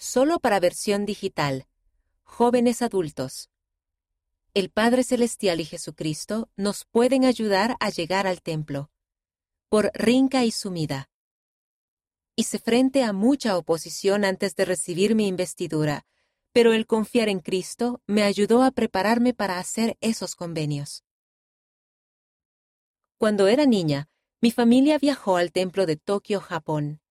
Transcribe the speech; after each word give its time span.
solo 0.00 0.40
para 0.40 0.60
versión 0.60 1.04
digital. 1.04 1.66
Jóvenes 2.22 2.80
adultos. 2.80 3.50
El 4.54 4.70
Padre 4.70 5.04
Celestial 5.04 5.60
y 5.60 5.66
Jesucristo 5.66 6.48
nos 6.56 6.86
pueden 6.86 7.26
ayudar 7.26 7.76
a 7.80 7.90
llegar 7.90 8.26
al 8.26 8.40
templo. 8.40 8.90
Por 9.68 9.90
Rinca 9.92 10.46
y 10.46 10.52
Sumida. 10.52 11.10
Hice 12.34 12.58
frente 12.58 13.04
a 13.04 13.12
mucha 13.12 13.58
oposición 13.58 14.24
antes 14.24 14.56
de 14.56 14.64
recibir 14.64 15.14
mi 15.14 15.28
investidura, 15.28 16.06
pero 16.52 16.72
el 16.72 16.86
confiar 16.86 17.28
en 17.28 17.40
Cristo 17.40 18.00
me 18.06 18.22
ayudó 18.22 18.62
a 18.62 18.70
prepararme 18.70 19.34
para 19.34 19.58
hacer 19.58 19.98
esos 20.00 20.34
convenios. 20.34 21.04
Cuando 23.18 23.48
era 23.48 23.66
niña, 23.66 24.08
mi 24.40 24.50
familia 24.50 24.96
viajó 24.96 25.36
al 25.36 25.52
templo 25.52 25.84
de 25.84 25.96
Tokio, 25.96 26.40
Japón. 26.40 27.02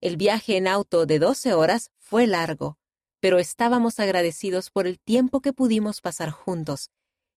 El 0.00 0.16
viaje 0.16 0.56
en 0.56 0.68
auto 0.68 1.06
de 1.06 1.18
12 1.18 1.54
horas 1.54 1.90
fue 1.98 2.26
largo, 2.26 2.78
pero 3.20 3.38
estábamos 3.38 3.98
agradecidos 3.98 4.70
por 4.70 4.86
el 4.86 5.00
tiempo 5.00 5.40
que 5.40 5.52
pudimos 5.52 6.00
pasar 6.00 6.30
juntos, 6.30 6.90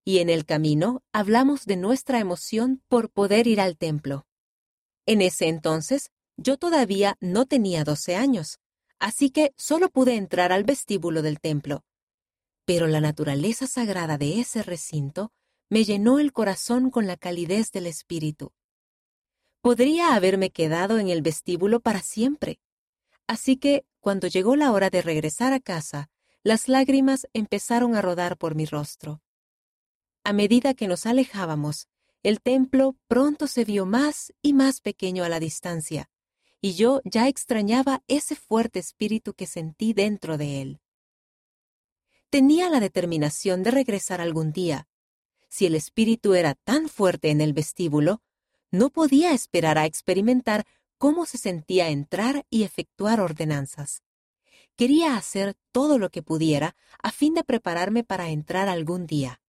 y 0.04 0.20
en 0.20 0.30
el 0.30 0.46
camino 0.46 1.02
hablamos 1.14 1.66
de 1.66 1.78
nuestra 1.78 2.20
emoción 2.20 2.82
por 2.88 3.10
poder 3.10 3.48
ir 3.48 3.62
al 3.62 3.78
templo. 3.78 4.26
En 5.06 5.22
ese 5.22 5.48
entonces, 5.48 6.12
yo 6.36 6.58
todavía 6.58 7.16
no 7.22 7.46
tenía 7.46 7.84
12 7.84 8.16
años, 8.16 8.60
así 9.00 9.30
que 9.30 9.54
solo 9.58 9.90
pude 9.90 10.16
entrar 10.16 10.52
al 10.52 10.64
vestíbulo 10.64 11.22
del 11.22 11.40
templo. 11.40 11.84
Pero 12.66 12.88
la 12.88 13.02
naturaleza 13.02 13.68
sagrada 13.68 14.18
de 14.18 14.40
ese 14.40 14.64
recinto 14.64 15.32
me 15.70 15.86
llenó 15.86 16.20
el 16.20 16.34
corazón 16.34 16.92
con 16.92 17.08
la 17.08 17.16
calidez 17.16 17.72
del 17.72 17.88
espíritu. 17.88 18.52
Podría 19.62 20.16
haberme 20.16 20.52
quedado 20.52 21.00
en 21.00 21.10
el 21.10 21.22
vestíbulo 21.22 21.82
para 21.82 22.02
siempre. 22.02 22.60
Así 23.28 23.58
que, 23.58 23.86
cuando 24.00 24.28
llegó 24.28 24.56
la 24.56 24.72
hora 24.72 24.90
de 24.90 25.02
regresar 25.02 25.52
a 25.52 25.60
casa, 25.60 26.10
las 26.44 26.70
lágrimas 26.70 27.28
empezaron 27.34 27.96
a 27.96 28.02
rodar 28.02 28.38
por 28.38 28.56
mi 28.56 28.66
rostro. 28.66 29.22
A 30.24 30.32
medida 30.32 30.74
que 30.74 30.88
nos 30.88 31.06
alejábamos, 31.06 31.88
el 32.24 32.42
templo 32.42 32.96
pronto 33.08 33.48
se 33.48 33.66
vio 33.66 33.86
más 33.86 34.34
y 34.42 34.54
más 34.54 34.80
pequeño 34.80 35.24
a 35.24 35.30
la 35.30 35.40
distancia, 35.40 36.10
y 36.62 36.74
yo 36.74 37.02
ya 37.04 37.28
extrañaba 37.28 38.04
ese 38.08 38.36
fuerte 38.36 38.80
espíritu 38.80 39.34
que 39.34 39.48
sentí 39.48 39.94
dentro 39.94 40.38
de 40.38 40.62
él. 40.62 40.82
Tenía 42.30 42.70
la 42.70 42.80
determinación 42.80 43.64
de 43.64 43.72
regresar 43.72 44.22
algún 44.22 44.52
día. 44.52 44.88
Si 45.50 45.66
el 45.66 45.76
espíritu 45.76 46.36
era 46.36 46.54
tan 46.54 46.88
fuerte 46.88 47.32
en 47.32 47.42
el 47.42 47.54
vestíbulo, 47.54 48.22
no 48.72 48.90
podía 48.90 49.34
esperar 49.34 49.78
a 49.78 49.86
experimentar 49.86 50.66
cómo 50.98 51.26
se 51.26 51.38
sentía 51.38 51.90
entrar 51.90 52.46
y 52.50 52.64
efectuar 52.64 53.20
ordenanzas. 53.20 54.04
Quería 54.76 55.16
hacer 55.16 55.56
todo 55.72 55.98
lo 55.98 56.10
que 56.10 56.24
pudiera 56.24 56.76
a 57.02 57.12
fin 57.12 57.34
de 57.34 57.44
prepararme 57.44 58.04
para 58.04 58.30
entrar 58.30 58.70
algún 58.70 59.08
día. 59.08 59.42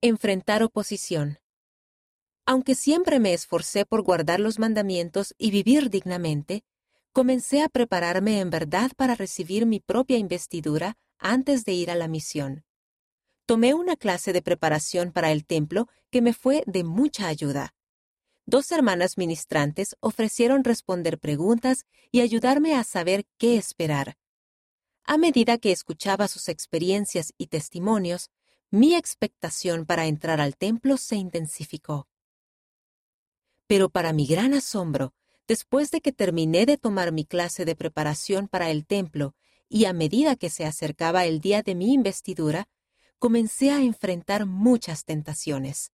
Enfrentar 0.00 0.62
oposición. 0.62 1.38
Aunque 2.46 2.74
siempre 2.74 3.20
me 3.20 3.32
esforcé 3.32 3.86
por 3.86 4.02
guardar 4.02 4.38
los 4.38 4.58
mandamientos 4.58 5.34
y 5.38 5.50
vivir 5.50 5.88
dignamente, 5.88 6.62
comencé 7.12 7.62
a 7.62 7.68
prepararme 7.68 8.40
en 8.40 8.50
verdad 8.50 8.90
para 8.96 9.14
recibir 9.14 9.64
mi 9.64 9.80
propia 9.80 10.18
investidura 10.18 10.98
antes 11.18 11.64
de 11.64 11.72
ir 11.72 11.90
a 11.90 11.94
la 11.94 12.08
misión 12.08 12.64
tomé 13.46 13.74
una 13.74 13.96
clase 13.96 14.32
de 14.32 14.42
preparación 14.42 15.12
para 15.12 15.32
el 15.32 15.44
templo 15.44 15.88
que 16.10 16.22
me 16.22 16.32
fue 16.32 16.62
de 16.66 16.84
mucha 16.84 17.26
ayuda. 17.26 17.74
Dos 18.46 18.72
hermanas 18.72 19.16
ministrantes 19.16 19.96
ofrecieron 20.00 20.64
responder 20.64 21.18
preguntas 21.18 21.86
y 22.10 22.20
ayudarme 22.20 22.74
a 22.74 22.84
saber 22.84 23.26
qué 23.38 23.56
esperar. 23.56 24.16
A 25.04 25.18
medida 25.18 25.58
que 25.58 25.72
escuchaba 25.72 26.28
sus 26.28 26.48
experiencias 26.48 27.32
y 27.36 27.46
testimonios, 27.48 28.30
mi 28.70 28.94
expectación 28.94 29.86
para 29.86 30.06
entrar 30.06 30.40
al 30.40 30.56
templo 30.56 30.96
se 30.96 31.16
intensificó. 31.16 32.08
Pero 33.66 33.88
para 33.88 34.12
mi 34.12 34.26
gran 34.26 34.52
asombro, 34.54 35.14
después 35.46 35.90
de 35.90 36.00
que 36.00 36.12
terminé 36.12 36.66
de 36.66 36.76
tomar 36.76 37.12
mi 37.12 37.24
clase 37.24 37.64
de 37.64 37.76
preparación 37.76 38.48
para 38.48 38.70
el 38.70 38.86
templo 38.86 39.34
y 39.68 39.86
a 39.86 39.92
medida 39.92 40.36
que 40.36 40.50
se 40.50 40.64
acercaba 40.64 41.24
el 41.24 41.40
día 41.40 41.62
de 41.62 41.74
mi 41.74 41.92
investidura, 41.92 42.68
comencé 43.24 43.70
a 43.70 43.80
enfrentar 43.80 44.44
muchas 44.44 45.06
tentaciones. 45.06 45.92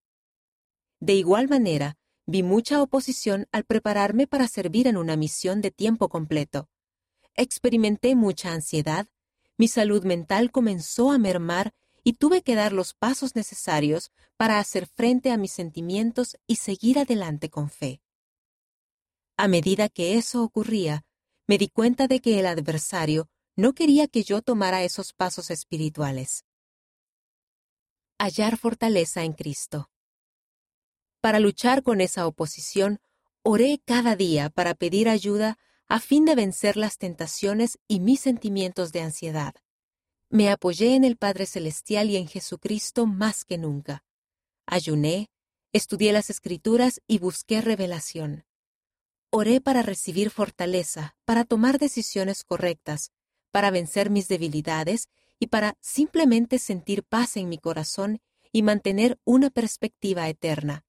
De 0.98 1.14
igual 1.14 1.46
manera, 1.46 1.96
vi 2.26 2.42
mucha 2.42 2.82
oposición 2.82 3.46
al 3.52 3.62
prepararme 3.62 4.26
para 4.26 4.48
servir 4.48 4.88
en 4.88 4.96
una 4.96 5.14
misión 5.14 5.60
de 5.60 5.70
tiempo 5.70 6.08
completo. 6.08 6.68
Experimenté 7.36 8.16
mucha 8.16 8.52
ansiedad, 8.52 9.06
mi 9.56 9.68
salud 9.68 10.02
mental 10.02 10.50
comenzó 10.50 11.12
a 11.12 11.18
mermar 11.18 11.72
y 12.02 12.14
tuve 12.14 12.42
que 12.42 12.56
dar 12.56 12.72
los 12.72 12.94
pasos 12.94 13.36
necesarios 13.36 14.10
para 14.36 14.58
hacer 14.58 14.88
frente 14.88 15.30
a 15.30 15.36
mis 15.36 15.52
sentimientos 15.52 16.36
y 16.48 16.56
seguir 16.56 16.98
adelante 16.98 17.48
con 17.48 17.70
fe. 17.70 18.02
A 19.36 19.46
medida 19.46 19.88
que 19.88 20.18
eso 20.18 20.42
ocurría, 20.42 21.04
me 21.46 21.58
di 21.58 21.68
cuenta 21.68 22.08
de 22.08 22.18
que 22.18 22.40
el 22.40 22.46
adversario 22.46 23.28
no 23.54 23.72
quería 23.72 24.08
que 24.08 24.24
yo 24.24 24.42
tomara 24.42 24.82
esos 24.82 25.12
pasos 25.12 25.52
espirituales 25.52 26.44
hallar 28.20 28.58
fortaleza 28.58 29.24
en 29.24 29.32
Cristo. 29.32 29.88
Para 31.22 31.40
luchar 31.40 31.82
con 31.82 32.02
esa 32.02 32.26
oposición, 32.26 33.00
oré 33.42 33.80
cada 33.82 34.14
día 34.14 34.50
para 34.50 34.74
pedir 34.74 35.08
ayuda 35.08 35.58
a 35.88 36.00
fin 36.00 36.26
de 36.26 36.34
vencer 36.34 36.76
las 36.76 36.98
tentaciones 36.98 37.78
y 37.88 37.98
mis 37.98 38.20
sentimientos 38.20 38.92
de 38.92 39.00
ansiedad. 39.00 39.54
Me 40.28 40.50
apoyé 40.50 40.94
en 40.96 41.04
el 41.04 41.16
Padre 41.16 41.46
Celestial 41.46 42.10
y 42.10 42.16
en 42.18 42.28
Jesucristo 42.28 43.06
más 43.06 43.46
que 43.46 43.56
nunca. 43.56 44.04
Ayuné, 44.66 45.30
estudié 45.72 46.12
las 46.12 46.28
Escrituras 46.28 47.00
y 47.06 47.18
busqué 47.20 47.62
revelación. 47.62 48.44
Oré 49.30 49.62
para 49.62 49.80
recibir 49.80 50.28
fortaleza, 50.30 51.16
para 51.24 51.44
tomar 51.44 51.78
decisiones 51.78 52.44
correctas, 52.44 53.12
para 53.50 53.70
vencer 53.70 54.10
mis 54.10 54.28
debilidades 54.28 55.08
y 55.40 55.48
para 55.48 55.76
simplemente 55.80 56.60
sentir 56.60 57.02
paz 57.02 57.36
en 57.36 57.48
mi 57.48 57.58
corazón 57.58 58.20
y 58.52 58.62
mantener 58.62 59.18
una 59.24 59.50
perspectiva 59.50 60.28
eterna. 60.28 60.84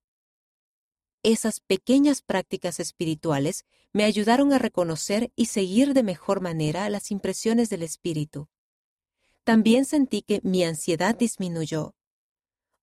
Esas 1.23 1.59
pequeñas 1.59 2.22
prácticas 2.22 2.79
espirituales 2.79 3.66
me 3.94 4.03
ayudaron 4.03 4.53
a 4.53 4.59
reconocer 4.59 5.31
y 5.35 5.45
seguir 5.45 5.94
de 5.94 6.03
mejor 6.03 6.41
manera 6.41 6.89
las 6.89 7.12
impresiones 7.12 7.69
del 7.69 7.84
Espíritu. 7.84 8.50
También 9.44 9.85
sentí 9.85 10.22
que 10.22 10.41
mi 10.44 10.63
ansiedad 10.63 11.16
disminuyó. 11.16 11.95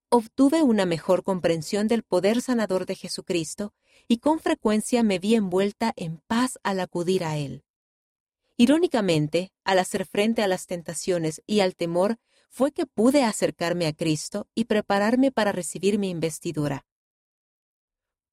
Obtuve 0.09 0.63
una 0.63 0.87
mejor 0.87 1.23
comprensión 1.23 1.87
del 1.87 2.03
poder 2.03 2.41
sanador 2.41 2.87
de 2.87 2.95
Jesucristo 2.95 3.75
y 4.07 4.19
con 4.19 4.41
frecuencia 4.41 5.03
me 5.03 5.19
vi 5.19 5.35
envuelta 5.35 5.93
en 5.97 6.19
paz 6.27 6.59
al 6.63 6.81
acudir 6.81 7.25
a 7.25 7.37
Él. 7.37 7.65
Irónicamente, 8.61 9.53
al 9.63 9.79
hacer 9.79 10.05
frente 10.05 10.43
a 10.43 10.49
las 10.49 10.67
tentaciones 10.67 11.41
y 11.47 11.61
al 11.61 11.77
temor, 11.77 12.19
fue 12.51 12.73
que 12.73 12.87
pude 12.87 13.23
acercarme 13.23 13.87
a 13.87 13.93
Cristo 13.93 14.49
y 14.53 14.65
prepararme 14.65 15.31
para 15.31 15.53
recibir 15.53 15.97
mi 15.97 16.11
investidura. 16.11 16.85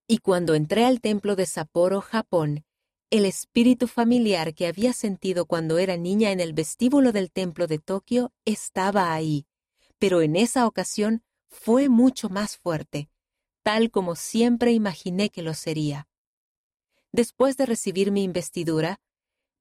Y 0.08 0.18
cuando 0.18 0.56
entré 0.56 0.86
al 0.86 1.00
templo 1.00 1.36
de 1.36 1.46
Sapporo, 1.46 2.02
Japón, 2.02 2.66
el 3.12 3.26
espíritu 3.26 3.88
familiar 3.88 4.56
que 4.56 4.66
había 4.66 4.94
sentido 4.94 5.46
cuando 5.46 5.78
era 5.78 5.96
niña 5.96 6.32
en 6.32 6.40
el 6.40 6.54
vestíbulo 6.54 7.12
del 7.12 7.32
templo 7.32 7.68
de 7.68 7.78
Tokio 7.78 8.34
estaba 8.46 9.14
ahí, 9.14 9.46
pero 10.00 10.24
en 10.24 10.36
esa 10.36 10.66
ocasión 10.66 11.24
fue 11.48 11.88
mucho 11.88 12.30
más 12.30 12.58
fuerte, 12.58 13.10
tal 13.62 13.92
como 13.92 14.16
siempre 14.16 14.72
imaginé 14.72 15.30
que 15.30 15.44
lo 15.44 15.54
sería. 15.54 16.08
Después 17.12 17.58
de 17.58 17.68
recibir 17.68 18.12
mi 18.12 18.24
investidura, 18.24 19.00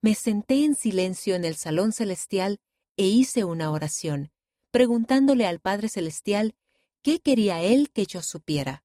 me 0.05 0.15
senté 0.15 0.67
en 0.67 0.75
silencio 0.75 1.35
en 1.35 1.47
el 1.47 1.57
salón 1.57 1.91
celestial 1.91 2.61
e 2.99 3.07
hice 3.07 3.45
una 3.45 3.71
oración, 3.71 4.31
preguntándole 4.71 5.47
al 5.47 5.61
Padre 5.61 5.89
Celestial 5.89 6.55
qué 7.01 7.21
quería 7.21 7.63
Él 7.63 7.91
que 7.91 8.05
yo 8.05 8.21
supiera. 8.21 8.85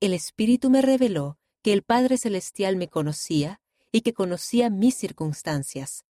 El 0.00 0.12
Espíritu 0.12 0.68
me 0.68 0.82
reveló 0.82 1.38
que 1.62 1.72
el 1.72 1.82
Padre 1.82 2.18
Celestial 2.18 2.76
me 2.76 2.88
conocía 2.88 3.62
y 3.90 4.02
que 4.02 4.12
conocía 4.12 4.68
mis 4.68 4.96
circunstancias. 4.96 6.04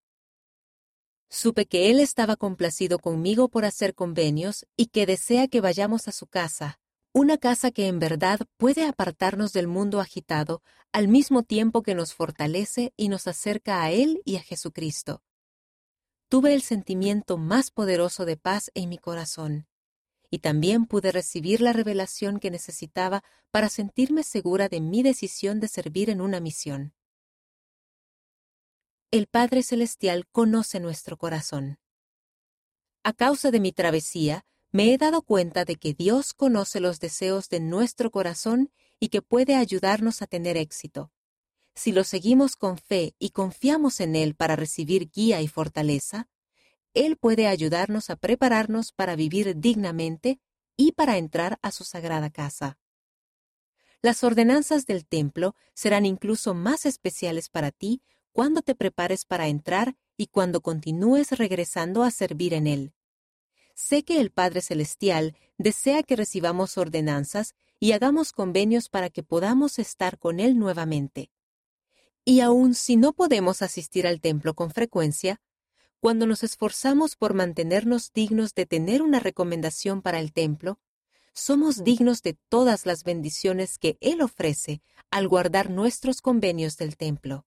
Supe 1.29 1.67
que 1.67 1.89
Él 1.89 2.01
estaba 2.01 2.35
complacido 2.35 2.99
conmigo 2.99 3.49
por 3.49 3.65
hacer 3.65 3.95
convenios 3.95 4.67
y 4.77 4.87
que 4.87 5.07
desea 5.07 5.47
que 5.47 5.61
vayamos 5.61 6.09
a 6.09 6.13
su 6.13 6.27
casa 6.27 6.78
una 7.13 7.39
casa 7.39 7.71
que 7.71 7.87
en 7.87 7.99
verdad 7.99 8.41
puede 8.57 8.85
apartarnos 8.87 9.53
del 9.53 9.67
mundo 9.67 10.01
agitado 10.01 10.63
al 10.93 11.09
mismo 11.09 11.43
tiempo 11.43 11.83
que 11.83 11.95
nos 11.95 12.15
fortalece 12.15 12.93
y 12.97 13.09
nos 13.09 13.27
acerca 13.27 13.83
a 13.83 13.91
Él 13.91 14.23
y 14.25 14.37
a 14.37 14.43
Jesucristo. 14.43 15.23
Tuve 16.29 16.55
el 16.55 16.63
sentimiento 16.63 17.39
más 17.39 17.71
poderoso 17.71 18.25
de 18.25 18.37
paz 18.37 18.71
en 18.75 18.89
mi 18.91 18.99
corazón, 18.99 19.67
y 20.31 20.41
también 20.41 20.87
pude 20.87 21.11
recibir 21.11 21.61
la 21.61 21.73
revelación 21.73 22.39
que 22.39 22.51
necesitaba 22.51 23.25
para 23.51 23.69
sentirme 23.69 24.23
segura 24.23 24.69
de 24.69 24.81
mi 24.81 25.03
decisión 25.03 25.59
de 25.61 25.69
servir 25.69 26.11
en 26.11 26.21
una 26.21 26.41
misión. 26.41 26.95
el 29.11 29.27
Padre 29.27 29.63
Celestial 29.63 30.27
conoce 30.31 30.81
nuestro 30.81 31.17
corazón. 31.17 31.79
A 33.03 33.15
causa 33.15 33.51
de 33.51 33.59
mi 33.59 33.73
travesía, 33.73 34.45
me 34.71 34.93
he 34.93 34.99
dado 34.99 35.23
cuenta 35.23 35.65
de 35.65 35.77
que 35.77 35.95
Dios 35.95 36.35
conoce 36.35 36.81
los 36.81 37.01
deseos 37.01 37.49
de 37.49 37.61
nuestro 37.61 38.11
corazón 38.11 38.71
y 39.01 39.09
que 39.09 39.23
puede 39.23 39.55
ayudarnos 39.55 40.23
a 40.23 40.27
tener 40.27 40.57
éxito. 40.57 41.11
Si 41.75 41.93
lo 41.93 42.05
seguimos 42.05 42.57
con 42.57 42.77
fe 42.77 43.15
y 43.19 43.31
confiamos 43.31 44.01
en 44.01 44.17
Él 44.17 44.35
para 44.35 44.57
recibir 44.57 45.11
guía 45.11 45.41
y 45.41 45.49
fortaleza, 45.49 46.29
Él 46.93 47.17
puede 47.17 47.47
ayudarnos 47.47 48.11
a 48.11 48.17
prepararnos 48.17 48.93
para 48.93 49.17
vivir 49.17 49.59
dignamente 49.59 50.41
y 50.77 50.93
para 50.93 51.17
entrar 51.17 51.59
a 51.63 51.71
su 51.71 51.85
sagrada 51.85 52.31
casa. 52.31 52.79
Las 54.03 54.23
ordenanzas 54.23 54.87
del 54.87 55.07
templo 55.07 55.55
serán 55.75 56.05
incluso 56.05 56.55
más 56.55 56.87
especiales 56.87 57.49
para 57.49 57.71
ti 57.71 58.03
cuando 58.33 58.63
te 58.63 58.75
prepares 58.75 59.25
para 59.25 59.49
entrar 59.49 59.97
y 60.17 60.27
cuando 60.27 60.61
continúes 60.61 61.33
regresando 61.33 62.03
a 62.03 62.11
servir 62.11 62.55
en 62.55 62.67
Él. 62.67 62.93
Sé 63.81 64.03
que 64.03 64.21
el 64.21 64.33
Padre 64.33 64.61
Celestial 64.61 65.37
desea 65.57 66.03
que 66.03 66.17
recibamos 66.17 66.77
ordenanzas 66.79 67.55
y 67.79 67.93
hagamos 67.93 68.33
convenios 68.33 68.89
para 68.89 69.09
que 69.09 69.23
podamos 69.23 69.79
estar 69.79 70.19
con 70.19 70.41
Él 70.41 70.59
nuevamente. 70.59 71.31
Y 72.25 72.41
aun 72.41 72.75
si 72.75 72.97
no 72.97 73.13
podemos 73.13 73.63
asistir 73.63 74.09
al 74.09 74.21
templo 74.21 74.55
con 74.55 74.73
frecuencia, 74.73 75.41
cuando 76.01 76.27
nos 76.27 76.43
esforzamos 76.43 77.15
por 77.15 77.35
mantenernos 77.35 78.13
dignos 78.13 78.53
de 78.57 78.67
tener 78.67 79.01
una 79.01 79.21
recomendación 79.21 80.03
para 80.03 80.19
el 80.19 80.33
templo, 80.33 80.81
somos 81.33 81.85
dignos 81.85 82.23
de 82.23 82.37
todas 82.49 82.85
las 82.85 83.05
bendiciones 83.05 83.79
que 83.79 83.97
Él 84.01 84.23
ofrece 84.23 84.83
al 85.13 85.29
guardar 85.29 85.71
nuestros 85.71 86.21
convenios 86.21 86.79
del 86.79 86.97
templo. 86.97 87.47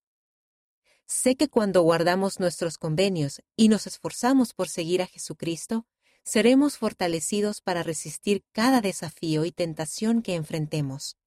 Sé 1.05 1.35
que 1.35 1.49
cuando 1.49 1.81
guardamos 1.81 2.39
nuestros 2.39 2.77
convenios 2.77 3.41
y 3.57 3.67
nos 3.67 3.85
esforzamos 3.85 4.53
por 4.53 4.69
seguir 4.69 5.01
a 5.01 5.07
Jesucristo, 5.07 5.85
seremos 6.23 6.77
fortalecidos 6.77 7.61
para 7.61 7.83
resistir 7.83 8.43
cada 8.51 8.81
desafío 8.81 9.45
y 9.45 9.51
tentación 9.51 10.21
que 10.21 10.35
enfrentemos. 10.35 11.17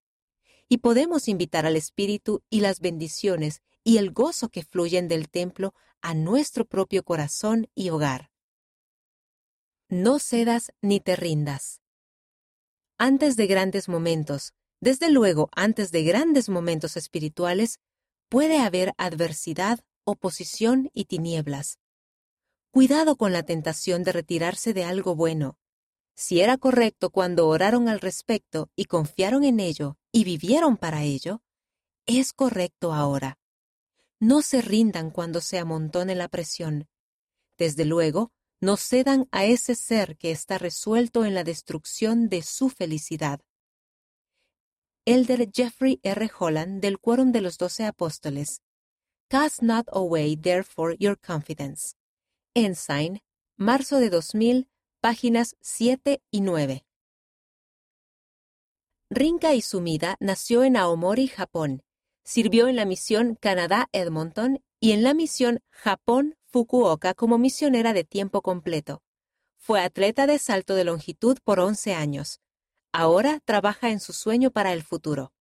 Y 0.68 0.78
podemos 0.78 1.28
invitar 1.28 1.66
al 1.66 1.76
Espíritu 1.76 2.42
y 2.50 2.60
las 2.60 2.80
bendiciones 2.80 3.62
y 3.82 3.98
el 3.98 4.12
gozo 4.12 4.48
que 4.48 4.62
fluyen 4.62 5.08
del 5.08 5.28
templo 5.28 5.74
a 6.00 6.14
nuestro 6.14 6.64
propio 6.64 7.04
corazón 7.04 7.68
y 7.74 7.90
hogar. 7.90 8.30
No 9.88 10.18
cedas 10.18 10.72
ni 10.80 11.00
te 11.00 11.16
rindas. 11.16 11.80
Antes 12.96 13.36
de 13.36 13.46
grandes 13.46 13.88
momentos, 13.88 14.54
desde 14.80 15.10
luego 15.10 15.50
antes 15.54 15.92
de 15.92 16.04
grandes 16.04 16.48
momentos 16.48 16.96
espirituales, 16.96 17.80
puede 18.28 18.58
haber 18.58 18.94
adversidad, 18.96 19.80
oposición 20.04 20.90
y 20.92 21.04
tinieblas. 21.04 21.78
Cuidado 22.74 23.14
con 23.14 23.32
la 23.32 23.44
tentación 23.44 24.02
de 24.02 24.10
retirarse 24.10 24.74
de 24.74 24.82
algo 24.82 25.14
bueno. 25.14 25.56
Si 26.16 26.40
era 26.40 26.58
correcto 26.58 27.10
cuando 27.10 27.46
oraron 27.46 27.88
al 27.88 28.00
respecto 28.00 28.68
y 28.74 28.86
confiaron 28.86 29.44
en 29.44 29.60
ello 29.60 29.96
y 30.10 30.24
vivieron 30.24 30.76
para 30.76 31.04
ello, 31.04 31.40
es 32.04 32.32
correcto 32.32 32.92
ahora. 32.92 33.38
No 34.18 34.42
se 34.42 34.60
rindan 34.60 35.12
cuando 35.12 35.40
se 35.40 35.60
amontone 35.60 36.16
la 36.16 36.26
presión. 36.26 36.88
Desde 37.58 37.84
luego, 37.84 38.32
no 38.60 38.76
cedan 38.76 39.28
a 39.30 39.44
ese 39.44 39.76
ser 39.76 40.16
que 40.16 40.32
está 40.32 40.58
resuelto 40.58 41.24
en 41.24 41.34
la 41.34 41.44
destrucción 41.44 42.28
de 42.28 42.42
su 42.42 42.70
felicidad. 42.70 43.40
Elder 45.04 45.48
Jeffrey 45.54 46.00
R. 46.02 46.28
Holland 46.36 46.80
del 46.80 46.98
Quórum 46.98 47.30
de 47.30 47.40
los 47.40 47.56
Doce 47.56 47.84
Apóstoles. 47.84 48.62
Cast 49.28 49.62
not 49.62 49.86
away 49.92 50.34
therefore 50.36 50.96
your 50.98 51.16
confidence. 51.16 51.94
Ensign, 52.56 53.20
marzo 53.56 53.98
de 53.98 54.10
2000, 54.10 54.68
páginas 55.00 55.56
7 55.60 56.22
y 56.30 56.40
9. 56.40 56.86
Rinka 59.10 59.54
Izumida 59.54 60.14
nació 60.20 60.62
en 60.62 60.76
Aomori, 60.76 61.26
Japón. 61.26 61.82
Sirvió 62.22 62.68
en 62.68 62.76
la 62.76 62.84
misión 62.84 63.34
Canadá-Edmonton 63.34 64.62
y 64.78 64.92
en 64.92 65.02
la 65.02 65.14
misión 65.14 65.64
Japón-Fukuoka 65.70 67.14
como 67.14 67.38
misionera 67.38 67.92
de 67.92 68.04
tiempo 68.04 68.40
completo. 68.40 69.02
Fue 69.56 69.80
atleta 69.80 70.28
de 70.28 70.38
salto 70.38 70.76
de 70.76 70.84
longitud 70.84 71.38
por 71.42 71.58
11 71.58 71.94
años. 71.94 72.40
Ahora 72.92 73.40
trabaja 73.44 73.90
en 73.90 73.98
su 73.98 74.12
sueño 74.12 74.52
para 74.52 74.72
el 74.72 74.84
futuro. 74.84 75.33